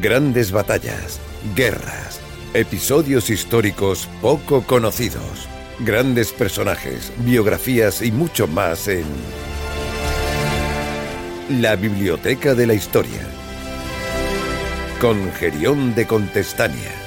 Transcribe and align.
Grandes 0.00 0.50
batallas, 0.50 1.20
guerras, 1.54 2.22
episodios 2.54 3.28
históricos 3.28 4.08
poco 4.22 4.62
conocidos, 4.62 5.46
grandes 5.80 6.32
personajes, 6.32 7.12
biografías 7.18 8.00
y 8.00 8.10
mucho 8.10 8.46
más 8.46 8.88
en 8.88 9.04
La 11.50 11.76
Biblioteca 11.76 12.54
de 12.54 12.66
la 12.66 12.72
Historia. 12.72 13.28
Con 15.02 15.30
Gerión 15.32 15.94
de 15.94 16.06
Contestania. 16.06 16.99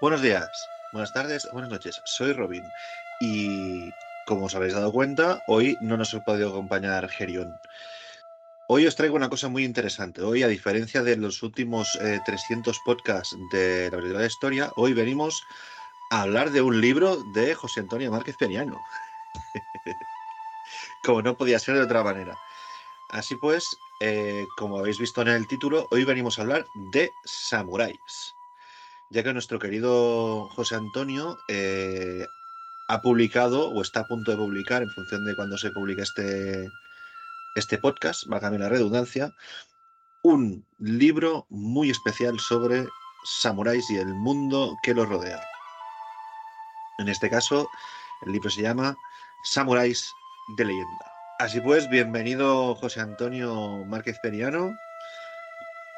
Buenos 0.00 0.22
días, 0.22 0.48
buenas 0.92 1.12
tardes, 1.12 1.46
buenas 1.52 1.70
noches. 1.70 2.00
Soy 2.06 2.32
Robin 2.32 2.64
y 3.20 3.90
como 4.24 4.46
os 4.46 4.54
habéis 4.54 4.72
dado 4.72 4.90
cuenta, 4.92 5.42
hoy 5.46 5.76
no 5.82 5.98
nos 5.98 6.14
ha 6.14 6.24
podido 6.24 6.48
acompañar 6.48 7.06
Gerion. 7.10 7.54
Hoy 8.68 8.86
os 8.86 8.96
traigo 8.96 9.16
una 9.16 9.28
cosa 9.28 9.48
muy 9.48 9.62
interesante. 9.62 10.22
Hoy, 10.22 10.42
a 10.42 10.48
diferencia 10.48 11.02
de 11.02 11.18
los 11.18 11.42
últimos 11.42 11.98
300 12.24 12.74
eh, 12.74 12.80
podcasts 12.82 13.36
de 13.52 13.90
la 13.90 13.98
verdadera 13.98 14.24
historia, 14.24 14.72
hoy 14.76 14.94
venimos 14.94 15.44
a 16.10 16.22
hablar 16.22 16.50
de 16.50 16.62
un 16.62 16.80
libro 16.80 17.22
de 17.34 17.54
José 17.54 17.80
Antonio 17.80 18.10
Márquez 18.10 18.38
Peñano. 18.38 18.80
como 21.04 21.20
no 21.20 21.36
podía 21.36 21.58
ser 21.58 21.74
de 21.74 21.82
otra 21.82 22.02
manera. 22.02 22.38
Así 23.10 23.36
pues, 23.36 23.76
eh, 24.00 24.46
como 24.56 24.78
habéis 24.78 24.98
visto 24.98 25.20
en 25.20 25.28
el 25.28 25.46
título, 25.46 25.88
hoy 25.90 26.04
venimos 26.04 26.38
a 26.38 26.42
hablar 26.42 26.64
de 26.74 27.10
samuráis 27.26 28.34
ya 29.10 29.22
que 29.24 29.32
nuestro 29.32 29.58
querido 29.58 30.48
José 30.50 30.76
Antonio 30.76 31.38
eh, 31.48 32.26
ha 32.88 33.02
publicado 33.02 33.68
o 33.68 33.82
está 33.82 34.00
a 34.00 34.06
punto 34.06 34.30
de 34.30 34.36
publicar, 34.36 34.82
en 34.82 34.90
función 34.90 35.24
de 35.24 35.34
cuando 35.34 35.58
se 35.58 35.70
publique 35.70 36.02
este, 36.02 36.68
este 37.56 37.78
podcast, 37.78 38.24
válgame 38.26 38.58
la 38.58 38.68
redundancia, 38.68 39.34
un 40.22 40.64
libro 40.78 41.46
muy 41.50 41.90
especial 41.90 42.38
sobre 42.38 42.86
samuráis 43.24 43.90
y 43.90 43.96
el 43.96 44.14
mundo 44.14 44.76
que 44.82 44.94
los 44.94 45.08
rodea. 45.08 45.40
En 46.98 47.08
este 47.08 47.30
caso, 47.30 47.68
el 48.22 48.32
libro 48.32 48.50
se 48.50 48.62
llama 48.62 48.96
Samuráis 49.44 50.12
de 50.56 50.66
leyenda. 50.66 51.12
Así 51.38 51.60
pues, 51.60 51.88
bienvenido 51.88 52.74
José 52.74 53.00
Antonio 53.00 53.84
Márquez 53.86 54.18
Periano 54.22 54.76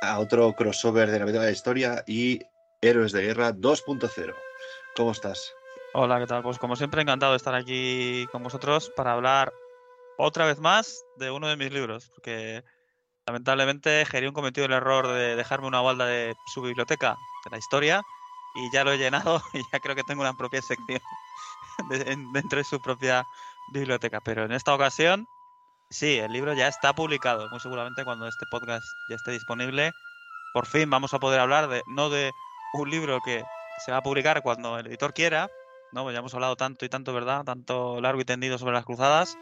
a 0.03 0.19
otro 0.19 0.53
crossover 0.55 1.11
de 1.11 1.19
la 1.19 1.25
vida 1.25 1.41
de 1.41 1.47
la 1.47 1.53
historia 1.53 2.05
y 2.07 2.41
Héroes 2.83 3.13
de 3.13 3.23
Guerra 3.23 3.53
2.0. 3.53 4.35
¿Cómo 4.97 5.13
estás? 5.13 5.55
Hola, 5.95 6.19
¿qué 6.19 6.27
tal? 6.27 6.43
Pues 6.43 6.59
como 6.59 6.77
siempre, 6.77 7.01
encantado 7.01 7.33
de 7.33 7.37
estar 7.37 7.55
aquí 7.55 8.27
con 8.33 8.43
vosotros 8.43 8.91
para 8.97 9.13
hablar 9.13 9.53
otra 10.19 10.45
vez 10.45 10.59
más 10.59 11.03
de 11.17 11.31
uno 11.31 11.49
de 11.49 11.57
mis 11.57 11.73
libros, 11.73 12.11
porque 12.15 12.63
lamentablemente 13.27 14.05
Gerión 14.05 14.35
cometió 14.35 14.65
el 14.65 14.73
error 14.73 15.09
de 15.09 15.37
dejarme 15.37 15.69
una 15.69 15.81
balda 15.81 16.07
de 16.07 16.35
su 16.53 16.61
biblioteca 16.61 17.17
de 17.45 17.51
la 17.51 17.59
historia 17.59 18.03
y 18.57 18.71
ya 18.73 18.85
lo 18.85 18.93
he 18.93 18.99
llenado 18.99 19.41
y 19.55 19.63
ya 19.73 19.81
creo 19.81 19.95
que 19.97 20.05
tengo 20.05 20.23
una 20.23 20.35
propia 20.35 20.61
sección 20.61 21.01
dentro 22.35 22.59
de 22.59 22.65
su 22.65 22.83
propia 22.83 23.25
biblioteca. 23.73 24.21
Pero 24.21 24.45
en 24.45 24.53
esta 24.53 24.75
ocasión 24.75 25.27
Sí, 25.93 26.19
el 26.19 26.33
libro 26.33 26.55
ya 26.55 26.69
está 26.69 26.95
publicado. 26.95 27.51
Muy 27.51 27.61
seguramente 27.61 28.03
cuando 28.03 28.27
este 28.27 28.47
podcast 28.51 28.87
ya 29.11 29.17
esté 29.17 29.31
disponible, 29.31 29.93
por 30.55 30.65
fin 30.65 30.89
vamos 30.89 31.13
a 31.13 31.19
poder 31.19 31.39
hablar 31.39 31.69
de 31.69 31.83
no 31.87 32.09
de 32.09 32.33
un 32.73 32.91
libro 32.91 33.21
que 33.25 33.45
se 33.85 33.93
va 33.93 33.99
a 33.99 34.03
publicar 34.03 34.43
cuando 34.43 34.79
el 34.79 34.87
editor 34.87 35.13
quiera, 35.13 35.51
¿no? 35.93 36.03
Pues 36.05 36.15
ya 36.15 36.21
hemos 36.21 36.35
hablado 36.35 36.57
tanto 36.57 36.85
y 36.85 36.89
tanto, 36.89 37.13
¿verdad? 37.13 37.45
Tanto 37.45 38.01
largo 38.01 38.21
y 38.21 38.25
tendido 38.25 38.59
sobre 38.59 38.75
las 38.75 38.85
cruzadas. 38.85 39.37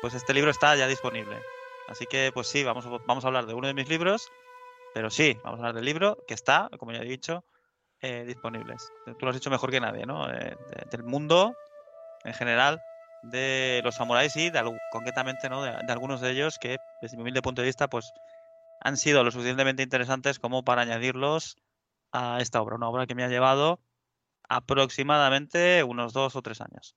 Pues 0.00 0.14
este 0.14 0.34
libro 0.34 0.50
está 0.50 0.76
ya 0.76 0.86
disponible. 0.86 1.40
Así 1.88 2.06
que, 2.06 2.30
pues 2.32 2.46
sí, 2.46 2.64
vamos, 2.64 2.86
vamos 3.06 3.24
a 3.24 3.26
hablar 3.26 3.46
de 3.46 3.54
uno 3.54 3.66
de 3.66 3.74
mis 3.74 3.88
libros, 3.88 4.30
pero 4.94 5.10
sí, 5.10 5.36
vamos 5.42 5.58
a 5.58 5.62
hablar 5.62 5.74
del 5.74 5.84
libro 5.84 6.18
que 6.26 6.34
está, 6.34 6.68
como 6.78 6.92
ya 6.92 7.00
he 7.00 7.04
dicho, 7.04 7.44
eh, 8.00 8.24
disponibles. 8.26 8.90
Tú 9.04 9.26
lo 9.26 9.28
has 9.28 9.36
dicho 9.36 9.50
mejor 9.50 9.70
que 9.70 9.80
nadie, 9.80 10.06
¿no? 10.06 10.32
Eh, 10.32 10.56
del 10.90 11.02
mundo 11.02 11.54
en 12.24 12.34
general 12.34 12.80
de 13.22 13.80
los 13.84 13.96
samuráis 13.96 14.34
y 14.36 14.50
concretamente 14.90 15.48
¿no? 15.48 15.62
De, 15.62 15.70
algunos 15.92 16.20
de 16.20 16.30
ellos 16.30 16.58
que 16.58 16.78
desde 17.02 17.16
mi 17.16 17.22
humilde 17.22 17.42
punto 17.42 17.62
de 17.62 17.66
vista 17.66 17.88
pues 17.88 18.12
han 18.80 18.96
sido 18.96 19.22
lo 19.24 19.30
suficientemente 19.30 19.82
interesantes 19.82 20.38
como 20.38 20.64
para 20.64 20.82
añadirlos 20.82 21.56
a 22.12 22.38
esta 22.40 22.60
obra, 22.60 22.76
una 22.76 22.88
obra 22.88 23.06
que 23.06 23.14
me 23.14 23.24
ha 23.24 23.28
llevado 23.28 23.80
aproximadamente 24.48 25.84
unos 25.84 26.12
dos 26.12 26.36
o 26.36 26.42
tres 26.42 26.60
años. 26.60 26.96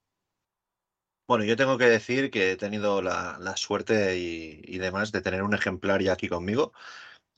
Bueno, 1.28 1.46
yo 1.46 1.56
tengo 1.56 1.78
que 1.78 1.86
decir 1.86 2.32
que 2.32 2.52
he 2.52 2.56
tenido 2.58 3.02
la, 3.02 3.56
suerte 3.56 4.18
y, 4.18 4.78
demás 4.78 5.12
de 5.12 5.22
tener 5.22 5.44
un 5.44 5.54
ejemplar 5.54 6.02
ya 6.02 6.14
aquí 6.14 6.28
conmigo. 6.28 6.74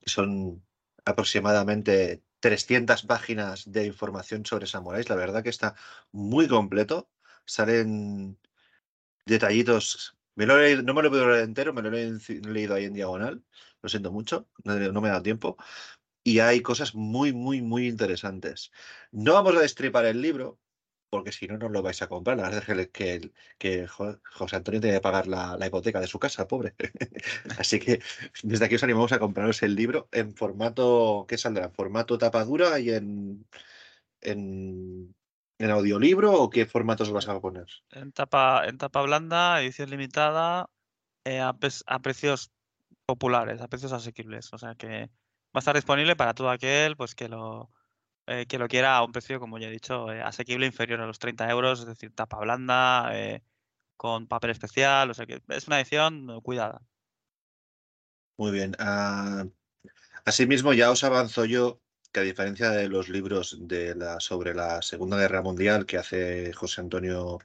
Son 0.05 0.63
aproximadamente 1.05 2.23
300 2.39 3.03
páginas 3.03 3.71
de 3.71 3.85
información 3.85 4.45
sobre 4.45 4.67
samuráis. 4.67 5.09
La 5.09 5.15
verdad 5.15 5.43
que 5.43 5.49
está 5.49 5.75
muy 6.11 6.47
completo. 6.47 7.09
Salen 7.45 8.37
detallitos. 9.25 10.17
Me 10.35 10.45
lo 10.45 10.55
no 10.83 10.93
me 10.93 11.01
lo 11.01 11.07
he 11.07 11.11
podido 11.11 11.29
leer 11.29 11.43
entero, 11.43 11.73
me 11.73 11.81
lo 11.81 11.95
he 11.97 12.11
leído 12.41 12.75
ahí 12.75 12.85
en 12.85 12.93
diagonal. 12.93 13.43
Lo 13.81 13.89
siento 13.89 14.11
mucho, 14.11 14.47
no, 14.63 15.01
me 15.01 15.09
da 15.09 15.21
tiempo. 15.21 15.57
Y 16.25 16.39
hay 16.39 16.61
cosas 16.61 16.95
muy, 16.95 17.33
muy, 17.33 17.61
muy 17.61 17.87
interesantes. 17.87 18.71
No 19.11 19.33
vamos 19.33 19.55
a 19.55 19.61
destripar 19.61 20.05
el 20.05 20.21
libro, 20.21 20.59
porque 21.09 21.31
si 21.31 21.47
no, 21.47 21.57
no 21.57 21.69
lo 21.69 21.83
vais 21.83 22.01
a 22.01 22.07
comprar. 22.07 22.37
La 22.37 22.49
verdad 22.49 22.67
es 22.67 22.89
que, 22.89 23.87
José 23.87 24.55
Antonio 24.55 24.81
tiene 24.81 24.97
que 24.97 25.01
pagar 25.01 25.27
la, 25.27 25.57
hipoteca 25.65 26.01
de 26.01 26.07
su 26.07 26.17
casa, 26.19 26.47
pobre. 26.47 26.73
Así 27.59 27.79
que 27.79 28.01
desde 28.43 28.65
aquí 28.65 28.75
os 28.75 28.83
animamos 28.83 29.11
a 29.11 29.19
compraros 29.19 29.61
el 29.63 29.75
libro 29.75 30.09
en 30.11 30.33
formato, 30.35 31.25
¿qué 31.29 31.37
saldrá? 31.37 31.65
¿En 31.65 31.73
formato 31.73 32.17
tapadura 32.17 32.79
y 32.79 32.89
en, 32.89 33.45
en 34.21 35.15
¿En 35.57 35.71
audiolibro 35.71 36.33
o 36.33 36.49
qué 36.49 36.65
formatos 36.65 37.11
vas 37.11 37.29
a 37.29 37.39
poner? 37.39 37.67
En 37.91 38.11
tapa, 38.11 38.67
en 38.67 38.77
tapa 38.77 39.01
blanda, 39.03 39.61
edición 39.61 39.89
limitada, 39.89 40.69
eh, 41.23 41.39
a, 41.39 41.53
precios 42.01 42.51
populares, 43.05 43.61
a 43.61 43.69
precios 43.69 43.93
asequibles. 43.93 44.51
O 44.53 44.57
sea 44.57 44.75
que 44.75 45.09
a 45.59 45.61
estar 45.61 45.75
disponible 45.75 46.15
para 46.15 46.33
todo 46.33 46.49
aquel 46.49 46.95
pues 46.97 47.15
que 47.15 47.29
lo, 47.29 47.71
eh, 48.27 48.45
que 48.47 48.57
lo 48.57 48.67
quiera 48.67 48.97
a 48.97 49.03
un 49.03 49.11
precio, 49.11 49.39
como 49.39 49.57
ya 49.57 49.67
he 49.67 49.71
dicho, 49.71 50.11
eh, 50.11 50.21
asequible 50.21 50.65
inferior 50.65 51.01
a 51.01 51.07
los 51.07 51.19
30 51.19 51.49
euros, 51.49 51.81
es 51.81 51.85
decir, 51.87 52.13
tapa 52.13 52.39
blanda, 52.39 53.11
con 53.97 54.27
papel 54.27 54.51
especial. 54.51 55.09
O 55.11 55.13
sea 55.13 55.25
que 55.25 55.41
es 55.49 55.67
una 55.67 55.79
edición 55.79 56.41
cuidada. 56.41 56.81
Muy 58.37 58.51
bien. 58.51 58.75
Ah, 58.79 59.45
asimismo, 60.25 60.73
ya 60.73 60.91
os 60.91 61.03
avanzo 61.03 61.45
yo 61.45 61.81
que 62.11 62.19
a 62.21 62.23
diferencia 62.23 62.69
de 62.71 62.87
los 62.89 63.09
libros 63.09 63.57
de 63.59 63.95
la, 63.95 64.19
sobre 64.21 64.53
la 64.53 64.81
Segunda 64.81 65.17
Guerra 65.17 65.41
Mundial 65.41 65.85
que 65.85 65.97
hace 65.97 66.53
José 66.53 66.81
Antonio 66.81 67.39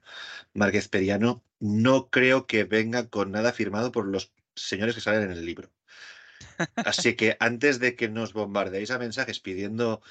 Márquez 0.54 0.88
Periano, 0.88 1.42
no 1.58 2.08
creo 2.10 2.46
que 2.46 2.64
venga 2.64 3.08
con 3.08 3.32
nada 3.32 3.52
firmado 3.52 3.92
por 3.92 4.06
los 4.06 4.32
señores 4.54 4.94
que 4.94 5.00
salen 5.00 5.24
en 5.24 5.32
el 5.32 5.44
libro. 5.44 5.70
Así 6.76 7.16
que 7.16 7.36
antes 7.40 7.78
de 7.78 7.96
que 7.96 8.08
nos 8.08 8.32
bombardeéis 8.32 8.90
a 8.90 8.98
mensajes 8.98 9.40
pidiendo 9.40 10.02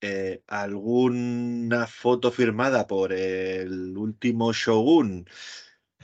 eh, 0.00 0.42
alguna 0.48 1.86
foto 1.86 2.32
firmada 2.32 2.86
por 2.86 3.12
el 3.12 3.96
último 3.96 4.52
shogun 4.52 5.28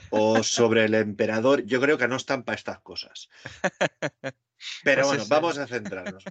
o 0.09 0.41
sobre 0.43 0.85
el 0.85 0.95
emperador, 0.95 1.65
yo 1.65 1.81
creo 1.81 1.97
que 1.97 2.07
no 2.07 2.15
están 2.15 2.43
para 2.43 2.55
estas 2.55 2.79
cosas. 2.79 3.29
Pero 4.83 5.07
bueno, 5.07 5.23
vamos 5.27 5.57
a 5.57 5.67
centrarnos. 5.67 6.23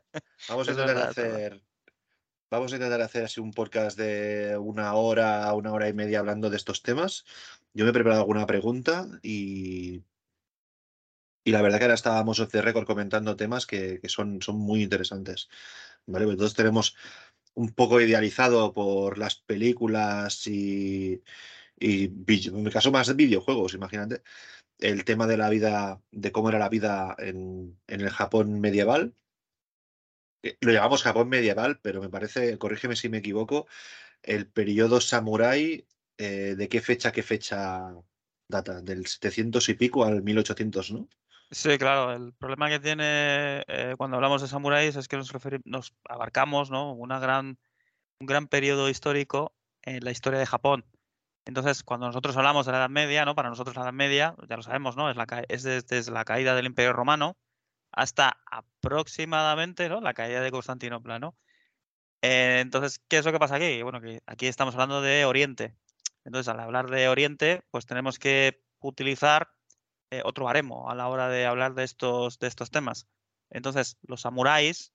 Vamos 0.48 0.68
a 0.68 0.70
intentar 0.72 0.96
hacer. 0.96 1.62
Vamos 2.50 2.72
a 2.72 2.76
intentar 2.76 3.02
hacer 3.02 3.24
así 3.24 3.40
un 3.40 3.52
podcast 3.52 3.98
de 3.98 4.56
una 4.56 4.94
hora, 4.94 5.52
una 5.52 5.72
hora 5.72 5.88
y 5.88 5.92
media 5.92 6.20
hablando 6.20 6.48
de 6.48 6.56
estos 6.56 6.82
temas. 6.82 7.26
Yo 7.74 7.84
me 7.84 7.90
he 7.90 7.94
preparado 7.94 8.22
alguna 8.22 8.46
pregunta 8.46 9.06
y. 9.22 10.02
Y 11.44 11.52
la 11.52 11.62
verdad 11.62 11.78
que 11.78 11.84
ahora 11.84 11.94
estábamos 11.94 12.40
off 12.40 12.50
the 12.50 12.62
record 12.62 12.86
comentando 12.86 13.36
temas 13.36 13.66
que, 13.66 14.00
son, 14.06 14.42
son 14.42 14.56
muy 14.56 14.82
interesantes. 14.82 15.48
¿Vale? 16.06 16.26
Pues 16.26 16.36
todos 16.36 16.54
tenemos 16.54 16.96
un 17.54 17.70
poco 17.74 18.00
idealizado 18.00 18.72
por 18.72 19.18
las 19.18 19.36
películas 19.36 20.46
y, 20.46 21.22
y 21.78 22.04
en 22.04 22.62
mi 22.62 22.70
caso 22.70 22.92
más 22.92 23.14
videojuegos, 23.16 23.74
imagínate 23.74 24.22
el 24.78 25.04
tema 25.04 25.26
de 25.26 25.36
la 25.36 25.50
vida, 25.50 26.02
de 26.10 26.32
cómo 26.32 26.48
era 26.48 26.58
la 26.58 26.68
vida 26.68 27.16
en, 27.18 27.78
el 27.86 28.10
Japón 28.10 28.60
medieval. 28.60 29.14
Eh, 30.42 30.56
lo 30.60 30.72
llamamos 30.72 31.02
Japón 31.02 31.28
medieval, 31.28 31.80
pero 31.82 32.00
me 32.00 32.08
parece, 32.08 32.58
corrígeme 32.58 32.96
si 32.96 33.08
me 33.08 33.18
equivoco, 33.18 33.66
el 34.22 34.48
periodo 34.48 35.00
samurái, 35.00 35.86
eh, 36.18 36.54
¿de 36.56 36.68
qué 36.68 36.80
fecha, 36.80 37.12
qué 37.12 37.22
fecha 37.22 37.94
data? 38.48 38.80
Del 38.82 39.06
700 39.06 39.68
y 39.68 39.74
pico 39.74 40.04
al 40.04 40.22
1800, 40.22 40.92
¿no? 40.92 41.08
Sí, 41.50 41.78
claro. 41.78 42.12
El 42.12 42.34
problema 42.34 42.68
que 42.68 42.78
tiene 42.78 43.64
eh, 43.68 43.94
cuando 43.96 44.16
hablamos 44.16 44.42
de 44.42 44.48
samuráis 44.48 44.96
es 44.96 45.08
que 45.08 45.16
nos, 45.16 45.32
nos 45.64 45.94
abarcamos 46.08 46.70
¿no? 46.70 46.92
Una 46.92 47.18
gran, 47.18 47.58
un 48.20 48.26
gran 48.26 48.48
periodo 48.48 48.88
histórico 48.90 49.54
en 49.82 50.04
la 50.04 50.10
historia 50.10 50.38
de 50.38 50.46
Japón. 50.46 50.84
Entonces, 51.46 51.82
cuando 51.82 52.06
nosotros 52.06 52.36
hablamos 52.36 52.66
de 52.66 52.72
la 52.72 52.78
Edad 52.78 52.90
Media, 52.90 53.24
¿no? 53.24 53.34
Para 53.34 53.48
nosotros 53.48 53.74
la 53.76 53.82
Edad 53.84 53.92
Media, 53.94 54.36
ya 54.48 54.56
lo 54.56 54.62
sabemos, 54.62 54.96
¿no? 54.96 55.10
Es, 55.10 55.16
la, 55.16 55.26
es 55.48 55.62
desde, 55.62 56.12
la 56.12 56.26
caída 56.26 56.54
del 56.54 56.66
Imperio 56.66 56.92
Romano 56.92 57.38
hasta 57.90 58.38
aproximadamente, 58.50 59.88
¿no? 59.88 60.02
La 60.02 60.12
caída 60.12 60.42
de 60.42 60.50
Constantinopla, 60.50 61.18
¿no? 61.18 61.36
Eh, 62.20 62.58
entonces, 62.60 62.98
¿qué 63.08 63.18
es 63.18 63.24
lo 63.24 63.32
que 63.32 63.38
pasa 63.38 63.56
aquí? 63.56 63.82
Bueno, 63.82 64.02
que 64.02 64.20
aquí 64.26 64.46
estamos 64.46 64.74
hablando 64.74 65.00
de 65.00 65.24
Oriente. 65.24 65.74
Entonces, 66.24 66.48
al 66.48 66.60
hablar 66.60 66.90
de 66.90 67.08
Oriente, 67.08 67.62
pues 67.70 67.86
tenemos 67.86 68.18
que 68.18 68.62
utilizar 68.80 69.50
eh, 70.10 70.22
otro 70.24 70.44
baremo 70.46 70.90
a 70.90 70.94
la 70.94 71.08
hora 71.08 71.28
de 71.28 71.46
hablar 71.46 71.74
de 71.74 71.84
estos, 71.84 72.38
de 72.38 72.48
estos 72.48 72.70
temas. 72.70 73.06
Entonces, 73.50 73.98
los 74.02 74.22
samuráis, 74.22 74.92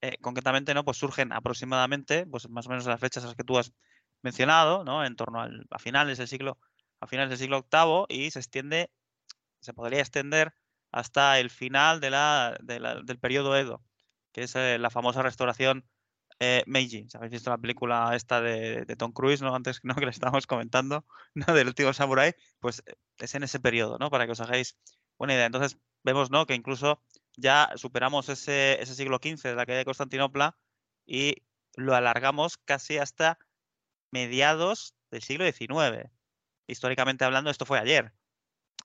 eh, 0.00 0.16
concretamente, 0.20 0.74
¿no? 0.74 0.84
Pues 0.84 0.98
surgen 0.98 1.32
aproximadamente, 1.32 2.26
pues 2.26 2.48
más 2.48 2.66
o 2.66 2.70
menos 2.70 2.86
las 2.86 3.00
fechas 3.00 3.24
a 3.24 3.28
las 3.28 3.36
que 3.36 3.44
tú 3.44 3.58
has 3.58 3.72
mencionado, 4.22 4.84
¿no? 4.84 5.04
En 5.04 5.16
torno 5.16 5.40
al, 5.40 5.66
a 5.70 5.78
finales 5.78 6.18
del 6.18 6.28
siglo, 6.28 6.58
a 7.00 7.06
finales 7.06 7.30
del 7.30 7.38
siglo 7.38 7.66
VIII 7.70 8.06
y 8.08 8.30
se 8.30 8.38
extiende, 8.40 8.90
se 9.60 9.74
podría 9.74 10.00
extender 10.00 10.54
hasta 10.92 11.40
el 11.40 11.50
final 11.50 12.00
de 12.00 12.10
la, 12.10 12.56
del 12.60 13.18
periodo 13.18 13.56
Edo, 13.56 13.82
que 14.32 14.44
es 14.44 14.54
eh, 14.56 14.78
la 14.78 14.90
famosa 14.90 15.22
restauración 15.22 15.84
eh, 16.44 16.62
Meiji. 16.66 17.06
Habéis 17.14 17.32
visto 17.32 17.50
la 17.50 17.58
película 17.58 18.14
esta 18.14 18.40
de, 18.40 18.84
Tom 18.98 19.12
Cruise, 19.12 19.40
¿no? 19.40 19.54
Antes 19.54 19.80
¿no? 19.82 19.94
que 19.96 20.04
le 20.04 20.10
estábamos 20.10 20.46
comentando, 20.46 21.06
¿no? 21.34 21.54
Del 21.54 21.68
último 21.68 21.92
Samurai, 21.92 22.34
pues 22.60 22.82
eh, 22.86 22.94
es 23.18 23.34
en 23.34 23.44
ese 23.44 23.60
periodo, 23.60 23.96
¿no? 23.98 24.10
Para 24.10 24.26
que 24.26 24.32
os 24.32 24.40
hagáis 24.40 24.76
una 25.16 25.34
idea. 25.34 25.46
Entonces, 25.46 25.78
vemos, 26.02 26.30
¿no? 26.30 26.46
Que 26.46 26.54
incluso 26.54 27.02
ya 27.36 27.70
superamos 27.76 28.28
ese, 28.28 28.80
ese 28.82 28.94
siglo 28.94 29.18
XV 29.22 29.42
de 29.42 29.54
la 29.54 29.64
caída 29.64 29.78
de 29.78 29.84
Constantinopla 29.86 30.56
y 31.06 31.36
lo 31.76 31.94
alargamos 31.94 32.58
casi 32.58 32.98
hasta 32.98 33.38
mediados 34.10 34.94
del 35.10 35.22
siglo 35.22 35.50
XIX. 35.50 36.10
Históricamente 36.66 37.24
hablando, 37.24 37.50
esto 37.50 37.66
fue 37.66 37.78
ayer. 37.78 38.12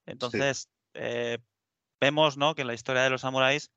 Entonces, 0.05 0.69
eh, 0.93 1.39
vemos 1.99 2.37
¿no? 2.37 2.55
que 2.55 2.63
la 2.63 2.73
historia 2.73 3.03
de 3.03 3.09
los 3.09 3.21
samuráis 3.21 3.71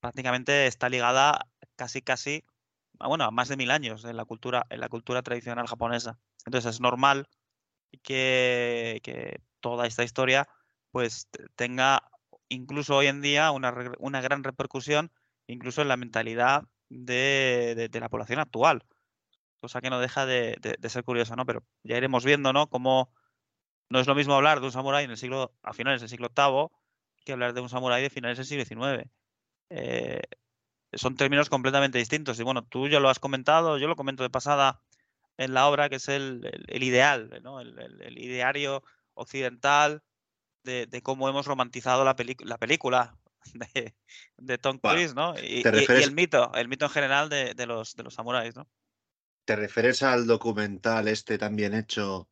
prácticamente 0.00 0.66
está 0.66 0.88
ligada 0.88 1.46
casi, 1.76 2.02
casi, 2.02 2.44
bueno, 3.06 3.24
a 3.24 3.30
más 3.30 3.48
de 3.48 3.56
mil 3.56 3.70
años 3.70 4.04
en 4.04 4.16
la 4.16 4.24
cultura, 4.24 4.66
en 4.70 4.80
la 4.80 4.88
cultura 4.88 5.22
tradicional 5.22 5.66
japonesa. 5.66 6.18
Entonces 6.46 6.74
es 6.74 6.80
normal 6.80 7.28
que, 8.02 9.00
que 9.02 9.40
toda 9.60 9.86
esta 9.86 10.04
historia 10.04 10.48
pues 10.90 11.28
tenga 11.56 12.02
incluso 12.48 12.96
hoy 12.96 13.06
en 13.06 13.22
día 13.22 13.50
una, 13.50 13.74
una 13.98 14.20
gran 14.20 14.44
repercusión 14.44 15.10
incluso 15.46 15.82
en 15.82 15.88
la 15.88 15.96
mentalidad 15.96 16.64
de, 16.88 17.88
de 17.90 18.00
la 18.00 18.08
población 18.08 18.38
actual 18.38 18.84
cosa 19.62 19.80
que 19.80 19.90
no 19.90 20.00
deja 20.00 20.26
de, 20.26 20.58
ser 20.88 21.04
curiosa, 21.04 21.36
¿no? 21.36 21.46
Pero 21.46 21.64
ya 21.84 21.96
iremos 21.96 22.24
viendo, 22.24 22.52
¿no? 22.52 22.68
Cómo 22.68 23.14
no 23.88 24.00
es 24.00 24.08
lo 24.08 24.16
mismo 24.16 24.34
hablar 24.34 24.58
de 24.58 24.66
un 24.66 24.72
samurái 24.72 25.04
en 25.04 25.12
el 25.12 25.16
siglo, 25.16 25.54
a 25.62 25.72
finales 25.72 26.00
del 26.00 26.10
siglo 26.10 26.30
VIII 26.36 26.68
que 27.24 27.32
hablar 27.32 27.54
de 27.54 27.60
un 27.60 27.68
samurái 27.68 28.02
de 28.02 28.10
finales 28.10 28.38
del 28.38 28.46
siglo 28.46 28.64
XIX. 28.64 29.08
Eh, 29.70 30.22
son 30.94 31.16
términos 31.16 31.48
completamente 31.48 31.98
distintos. 31.98 32.38
Y 32.38 32.42
bueno, 32.42 32.64
tú 32.64 32.88
ya 32.88 33.00
lo 33.00 33.08
has 33.08 33.18
comentado, 33.18 33.78
yo 33.78 33.88
lo 33.88 33.96
comento 33.96 34.22
de 34.22 34.30
pasada 34.30 34.80
en 35.38 35.54
la 35.54 35.66
obra, 35.66 35.88
que 35.88 35.96
es 35.96 36.08
el, 36.08 36.42
ideal, 36.68 37.40
¿no? 37.42 37.60
El, 37.60 38.18
ideario 38.18 38.82
occidental 39.14 40.02
de, 40.64 41.00
cómo 41.02 41.28
hemos 41.28 41.46
romantizado 41.46 42.04
la, 42.04 42.14
la 42.40 42.58
película 42.58 43.16
de, 44.38 44.58
Tom 44.58 44.78
Cruise, 44.78 45.14
¿no? 45.14 45.34
Y, 45.38 45.62
el 45.66 46.12
mito, 46.12 46.52
el 46.54 46.68
mito 46.68 46.86
en 46.86 46.90
general 46.90 47.28
de, 47.28 47.66
los, 47.66 47.94
de 47.96 48.02
los 48.02 48.14
samuráis, 48.14 48.54
¿no? 48.54 48.68
¿Te 49.44 49.56
refieres 49.56 50.02
al 50.02 50.26
documental 50.26 51.08
este 51.08 51.36
también 51.36 51.74
hecho 51.74 52.28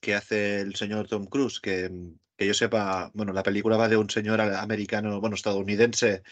que 0.00 0.14
hace 0.14 0.60
el 0.60 0.76
señor 0.76 1.06
Tom 1.06 1.26
Cruise? 1.26 1.60
Que, 1.60 1.90
que 2.36 2.46
yo 2.46 2.54
sepa, 2.54 3.10
bueno, 3.12 3.32
la 3.32 3.42
película 3.42 3.76
va 3.76 3.88
de 3.88 3.98
un 3.98 4.08
señor 4.08 4.40
americano, 4.40 5.20
bueno, 5.20 5.34
estadounidense, 5.34 6.22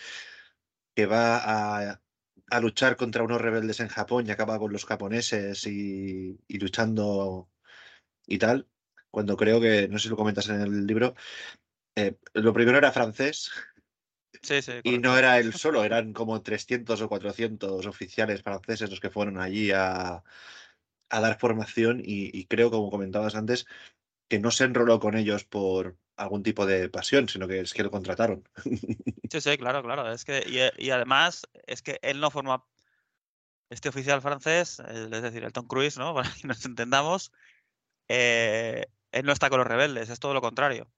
que 0.97 1.07
va 1.07 1.37
a, 1.37 2.01
a 2.51 2.61
luchar 2.61 2.97
contra 2.97 3.23
unos 3.23 3.41
rebeldes 3.41 3.81
en 3.81 3.89
Japón 3.89 4.27
y 4.27 4.31
acaba 4.31 4.59
con 4.59 4.73
los 4.73 4.87
japoneses 4.87 5.67
y, 5.67 6.39
luchando 6.49 7.51
y 8.27 8.39
tal, 8.39 8.67
cuando 9.11 9.37
creo 9.37 9.61
que, 9.61 9.89
no 9.89 9.99
sé 9.99 10.05
si 10.05 10.09
lo 10.09 10.17
comentas 10.17 10.49
en 10.49 10.63
el 10.63 10.87
libro, 10.87 11.15
eh, 11.97 12.17
lo 12.33 12.55
primero 12.55 12.79
era 12.79 12.93
francés. 12.93 13.51
Sí, 14.43 14.63
sí, 14.63 14.73
y 14.83 14.99
no 14.99 15.19
era 15.19 15.39
él 15.39 15.53
solo, 15.53 15.85
eran 15.85 16.15
como 16.15 16.41
300 16.41 17.01
o 17.03 17.09
400 17.09 17.87
oficiales 17.87 18.43
franceses 18.43 18.89
los 18.89 19.01
que 19.01 19.11
fueron 19.11 19.39
allí 19.39 19.73
a, 19.73 20.23
a 21.11 21.21
dar 21.21 21.39
formación 21.39 22.01
y, 22.03 22.47
creo, 22.47 22.71
como 22.71 22.91
comentabas 22.91 23.35
antes, 23.35 23.67
que 24.29 24.39
no 24.39 24.51
se 24.51 24.65
enroló 24.65 24.99
con 24.99 25.15
ellos 25.17 25.45
por 25.45 25.99
algún 26.17 26.43
tipo 26.43 26.67
de 26.67 26.89
pasión, 26.89 27.29
sino 27.29 27.47
que 27.47 27.61
es 27.61 27.73
que 27.73 27.83
lo 27.83 27.91
contrataron. 27.91 28.49
Sí, 29.29 29.41
sí, 29.41 29.59
claro, 29.59 29.83
claro. 29.83 30.11
Es 30.13 30.25
que, 30.25 30.73
y, 30.79 30.91
además, 30.91 31.49
es 31.67 31.83
que 31.83 31.99
él 32.03 32.21
no 32.21 32.31
forma 32.31 32.65
este 33.71 33.89
oficial 33.89 34.23
francés, 34.23 34.79
es 34.79 35.11
decir, 35.11 35.43
el 35.43 35.53
Tom 35.53 35.67
Cruise, 35.67 35.99
¿no? 35.99 36.15
Para 36.15 36.31
que 36.31 36.47
nos 36.47 36.65
entendamos, 36.65 37.33
eh, 38.09 38.87
él 39.11 39.27
no 39.27 39.33
está 39.33 39.51
con 39.51 39.59
los 39.59 39.67
rebeldes, 39.67 40.11
es 40.11 40.21
todo 40.21 40.33
lo 40.33 40.41
contrario. 40.41 40.89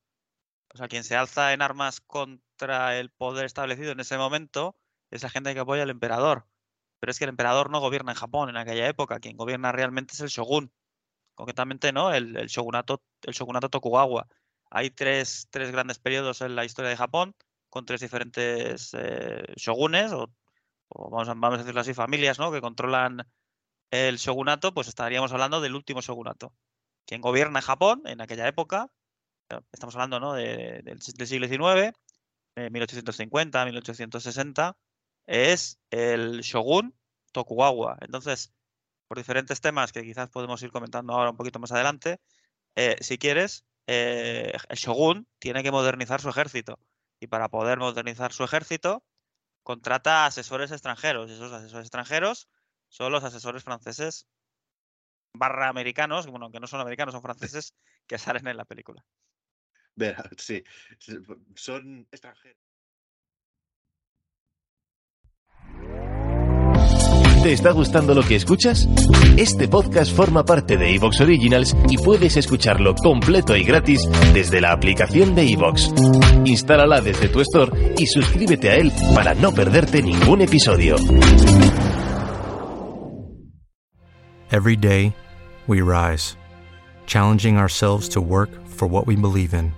O 0.74 0.76
sea, 0.76 0.88
quien 0.88 1.04
se 1.04 1.16
alza 1.16 1.54
en 1.54 1.62
armas 1.62 2.02
contra 2.02 2.98
el 2.98 3.10
poder 3.10 3.46
establecido 3.46 3.92
en 3.92 4.00
ese 4.00 4.18
momento 4.18 4.76
es 5.10 5.22
la 5.22 5.30
gente 5.30 5.54
que 5.54 5.60
apoya 5.60 5.84
al 5.84 5.90
emperador. 5.90 6.46
Pero 7.00 7.10
es 7.10 7.18
que 7.18 7.24
el 7.24 7.30
emperador 7.30 7.70
no 7.70 7.80
gobierna 7.80 8.12
en 8.12 8.18
Japón 8.18 8.50
en 8.50 8.58
aquella 8.58 8.88
época, 8.88 9.20
quien 9.20 9.38
gobierna 9.38 9.72
realmente 9.72 10.12
es 10.12 10.20
el 10.20 10.28
shogun 10.28 10.70
concretamente 11.38 11.92
no, 11.92 12.12
el, 12.12 12.36
el, 12.36 12.48
shogunato, 12.48 13.00
el 13.22 13.32
shogunato 13.32 13.68
Tokugawa. 13.70 14.26
Hay 14.70 14.90
tres, 14.90 15.48
tres, 15.50 15.70
grandes 15.70 15.98
periodos 15.98 16.40
en 16.40 16.54
la 16.54 16.64
historia 16.64 16.90
de 16.90 16.96
Japón, 16.96 17.34
con 17.70 17.86
tres 17.86 18.00
diferentes 18.00 18.94
eh, 18.94 19.42
shogunes, 19.56 20.12
o, 20.12 20.30
vamos, 20.88 21.28
a, 21.28 21.34
vamos, 21.34 21.54
a, 21.54 21.58
decirlo 21.58 21.80
así, 21.80 21.94
familias 21.94 22.38
¿no? 22.38 22.52
que 22.52 22.60
controlan 22.60 23.26
el 23.90 24.18
shogunato, 24.18 24.74
pues 24.74 24.88
estaríamos 24.88 25.32
hablando 25.32 25.60
del 25.60 25.74
último 25.74 26.00
shogunato. 26.00 26.52
Quien 27.06 27.20
gobierna 27.20 27.62
Japón 27.62 28.02
en 28.06 28.20
aquella 28.20 28.46
época, 28.46 28.90
estamos 29.72 29.94
hablando 29.94 30.20
¿no? 30.20 30.34
de, 30.34 30.82
del, 30.82 31.00
siglo 31.00 31.48
XIX, 31.48 31.94
1850, 32.56 33.64
1860, 33.64 34.76
es 35.26 35.78
el 35.90 36.40
shogun 36.40 36.94
Tokugawa. 37.32 37.98
Entonces, 38.00 38.52
por 39.06 39.18
diferentes 39.18 39.60
temas 39.60 39.92
que 39.92 40.02
quizás 40.02 40.28
podemos 40.28 40.62
ir 40.62 40.70
comentando 40.70 41.14
ahora 41.14 41.30
un 41.30 41.36
poquito 41.36 41.58
más 41.58 41.72
adelante, 41.72 42.20
eh, 42.74 42.96
si 43.00 43.18
quieres, 43.18 43.64
eh, 43.88 44.52
el 44.68 44.76
shogun 44.76 45.26
tiene 45.38 45.62
que 45.62 45.72
modernizar 45.72 46.20
su 46.20 46.28
ejército. 46.28 46.78
Y 47.20 47.26
para 47.26 47.48
poder 47.48 47.78
modernizar 47.78 48.32
su 48.32 48.44
ejército, 48.44 49.02
contrata 49.62 50.26
asesores 50.26 50.70
extranjeros. 50.70 51.30
Y 51.30 51.32
esos 51.32 51.52
asesores 51.52 51.86
extranjeros 51.86 52.48
son 52.88 53.12
los 53.12 53.24
asesores 53.24 53.64
franceses 53.64 54.26
barra 55.32 55.68
americanos, 55.68 56.26
bueno, 56.26 56.50
que 56.50 56.60
no 56.60 56.66
son 56.66 56.80
americanos, 56.80 57.12
son 57.12 57.22
franceses, 57.22 57.74
que 58.06 58.18
salen 58.18 58.46
en 58.46 58.58
la 58.58 58.66
película. 58.66 59.04
Verá, 59.94 60.28
sí, 60.36 60.62
son 61.54 62.06
extranjeros. 62.12 62.67
¿Te 67.48 67.54
está 67.54 67.70
gustando 67.70 68.14
lo 68.14 68.22
que 68.22 68.36
escuchas? 68.36 68.86
Este 69.38 69.68
podcast 69.68 70.14
forma 70.14 70.44
parte 70.44 70.76
de 70.76 70.94
Evox 70.94 71.22
Originals 71.22 71.74
y 71.88 71.96
puedes 71.96 72.36
escucharlo 72.36 72.94
completo 72.94 73.56
y 73.56 73.64
gratis 73.64 74.06
desde 74.34 74.60
la 74.60 74.72
aplicación 74.72 75.34
de 75.34 75.50
Evox. 75.50 75.90
Instálala 76.44 77.00
desde 77.00 77.30
tu 77.30 77.40
store 77.40 77.94
y 77.96 78.06
suscríbete 78.06 78.68
a 78.68 78.74
él 78.76 78.92
para 79.14 79.34
no 79.34 79.50
perderte 79.54 80.02
ningún 80.02 80.42
episodio. 80.42 80.96
Every 84.50 84.76
day, 84.76 85.14
we 85.66 85.80
rise, 85.80 86.36
challenging 87.06 87.56
ourselves 87.56 88.10
to 88.10 88.20
work 88.20 88.50
for 88.66 88.86
what 88.86 89.06
we 89.06 89.16
believe 89.16 89.54
in. 89.54 89.72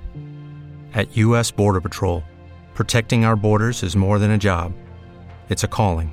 At 0.92 1.16
U.S. 1.16 1.52
Border 1.52 1.80
Patrol, 1.80 2.24
protecting 2.74 3.24
our 3.24 3.36
borders 3.36 3.84
is 3.84 3.94
more 3.94 4.18
than 4.18 4.32
a 4.32 4.38
job, 4.38 4.72
it's 5.48 5.62
a 5.62 5.68
calling. 5.68 6.12